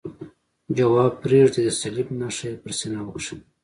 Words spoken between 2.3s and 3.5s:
یې پر سینه وکښل.